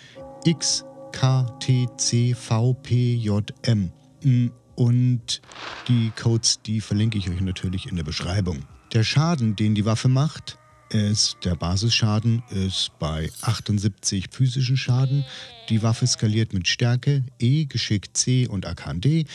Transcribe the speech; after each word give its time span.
XKTCVPJM. 1.13 3.91
Mm, 4.23 4.49
Und 4.75 5.41
die 5.89 6.13
Codes, 6.15 6.61
die 6.63 6.81
verlinke 6.81 7.19
ich 7.19 7.29
euch 7.29 7.41
natürlich 7.41 7.87
in 7.87 7.97
der 7.97 8.05
Beschreibung. 8.05 8.65
Der 8.93 9.03
Schaden, 9.03 9.57
den 9.57 9.75
die 9.75 9.85
Waffe 9.85 10.07
macht, 10.09 10.57
ist, 10.91 11.39
der 11.45 11.57
Basisschaden 11.57 12.43
ist 12.51 12.93
bei 12.99 13.31
78 13.43 14.27
physischen 14.31 14.77
Schaden. 14.77 15.25
Die 15.69 15.83
Waffe 15.83 16.07
skaliert 16.07 16.55
mit 16.55 16.69
Stärke 16.69 17.25
E, 17.39 17.65
Geschick 17.67 18.17
C 18.17 18.47
und 18.47 18.65
Arkan 18.67 19.01
D. 19.01 19.27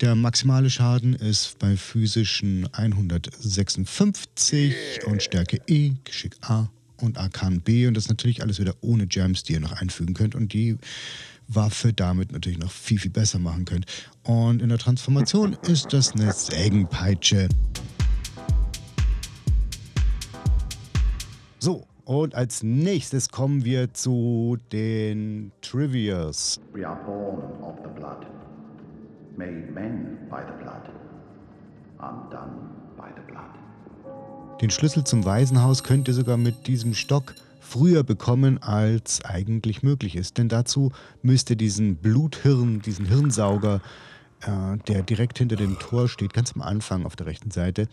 Der 0.00 0.16
maximale 0.16 0.68
Schaden 0.68 1.14
ist 1.14 1.58
bei 1.60 1.76
physischen 1.76 2.68
156 2.74 4.74
und 5.06 5.22
Stärke 5.22 5.60
E, 5.66 5.92
Geschick 6.04 6.36
A 6.42 6.68
und 7.00 7.18
Arkan 7.18 7.60
B. 7.60 7.86
Und 7.86 7.96
das 7.96 8.08
natürlich 8.08 8.42
alles 8.42 8.60
wieder 8.60 8.74
ohne 8.80 9.06
Gems, 9.06 9.42
die 9.42 9.54
ihr 9.54 9.60
noch 9.60 9.72
einfügen 9.72 10.14
könnt. 10.14 10.34
Und 10.34 10.52
die 10.52 10.76
Waffe 11.48 11.92
damit 11.92 12.32
natürlich 12.32 12.58
noch 12.58 12.70
viel, 12.70 12.98
viel 12.98 13.10
besser 13.10 13.38
machen 13.38 13.64
könnt. 13.64 13.86
Und 14.22 14.62
in 14.62 14.68
der 14.68 14.78
Transformation 14.78 15.56
ist 15.66 15.92
das 15.92 16.12
eine 16.12 16.32
Sägenpeitsche. 16.32 17.48
So, 21.58 21.86
und 22.04 22.34
als 22.34 22.62
nächstes 22.62 23.28
kommen 23.28 23.64
wir 23.64 23.92
zu 23.92 24.58
den 24.72 25.52
Trivias. 25.60 26.60
We 26.72 26.86
are 26.86 26.98
born 27.04 27.42
of 27.62 27.76
the 27.82 27.90
blood, 27.98 28.26
made 29.36 29.70
men 29.72 30.18
by 30.30 30.40
the 30.46 30.62
blood, 30.62 30.88
undone 31.98 32.70
by 32.96 33.08
the 33.14 33.32
blood. 33.32 33.67
Den 34.60 34.70
Schlüssel 34.70 35.04
zum 35.04 35.24
Waisenhaus 35.24 35.84
könnt 35.84 36.08
ihr 36.08 36.14
sogar 36.14 36.36
mit 36.36 36.66
diesem 36.66 36.92
Stock 36.92 37.36
früher 37.60 38.02
bekommen, 38.02 38.60
als 38.60 39.24
eigentlich 39.24 39.84
möglich 39.84 40.16
ist. 40.16 40.36
Denn 40.36 40.48
dazu 40.48 40.90
müsst 41.22 41.50
ihr 41.50 41.56
diesen 41.56 41.96
Bluthirn, 41.96 42.82
diesen 42.82 43.06
Hirnsauger, 43.06 43.80
äh, 44.40 44.76
der 44.88 45.02
direkt 45.02 45.38
hinter 45.38 45.54
dem 45.54 45.78
Tor 45.78 46.08
steht, 46.08 46.32
ganz 46.32 46.54
am 46.56 46.62
Anfang 46.62 47.06
auf 47.06 47.14
der 47.14 47.26
rechten 47.26 47.52
Seite, 47.52 47.86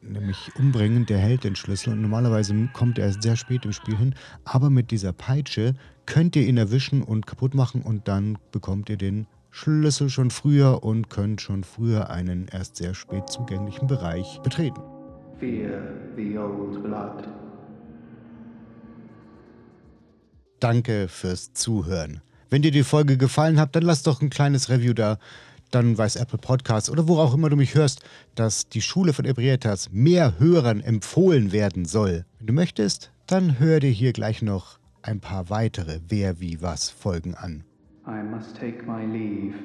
nämlich 0.00 0.50
umbringen, 0.56 1.06
der 1.06 1.18
hält 1.18 1.44
den 1.44 1.54
Schlüssel 1.54 1.92
und 1.92 2.02
normalerweise 2.02 2.68
kommt 2.72 2.98
er 2.98 3.06
erst 3.06 3.22
sehr 3.22 3.36
spät 3.36 3.64
im 3.64 3.72
Spiel 3.72 3.96
hin, 3.96 4.16
aber 4.44 4.70
mit 4.70 4.90
dieser 4.90 5.12
Peitsche 5.12 5.74
könnt 6.06 6.34
ihr 6.34 6.48
ihn 6.48 6.56
erwischen 6.56 7.02
und 7.02 7.28
kaputt 7.28 7.54
machen 7.54 7.82
und 7.82 8.08
dann 8.08 8.38
bekommt 8.50 8.90
ihr 8.90 8.96
den 8.96 9.28
Schlüssel 9.50 10.10
schon 10.10 10.32
früher 10.32 10.82
und 10.82 11.10
könnt 11.10 11.40
schon 11.40 11.62
früher 11.62 12.10
einen 12.10 12.48
erst 12.48 12.76
sehr 12.76 12.94
spät 12.94 13.28
zugänglichen 13.28 13.86
Bereich 13.86 14.40
betreten. 14.42 14.80
Fear 15.42 15.82
the 16.14 16.38
old 16.38 16.84
blood. 16.84 17.26
Danke 20.60 21.08
fürs 21.08 21.52
Zuhören. 21.52 22.20
Wenn 22.48 22.62
dir 22.62 22.70
die 22.70 22.84
Folge 22.84 23.16
gefallen 23.16 23.58
hat, 23.58 23.74
dann 23.74 23.82
lass 23.82 24.04
doch 24.04 24.22
ein 24.22 24.30
kleines 24.30 24.70
Review 24.70 24.92
da. 24.92 25.18
Dann 25.72 25.98
weiß 25.98 26.14
Apple 26.14 26.38
Podcasts 26.38 26.88
oder 26.88 27.08
wo 27.08 27.18
auch 27.18 27.34
immer 27.34 27.50
du 27.50 27.56
mich 27.56 27.74
hörst, 27.74 28.04
dass 28.36 28.68
die 28.68 28.82
Schule 28.82 29.12
von 29.12 29.24
Ebrietas 29.24 29.90
mehr 29.90 30.38
Hörern 30.38 30.80
empfohlen 30.80 31.50
werden 31.50 31.86
soll. 31.86 32.24
Wenn 32.38 32.46
du 32.46 32.52
möchtest, 32.52 33.10
dann 33.26 33.58
hör 33.58 33.80
dir 33.80 33.90
hier 33.90 34.12
gleich 34.12 34.42
noch 34.42 34.78
ein 35.02 35.18
paar 35.18 35.50
weitere 35.50 35.98
Wer 36.08 36.38
wie 36.38 36.62
was 36.62 36.88
Folgen 36.88 37.34
an. 37.34 37.64
I 38.06 38.22
must 38.22 38.54
take 38.56 38.84
my 38.86 39.04
leave. 39.04 39.56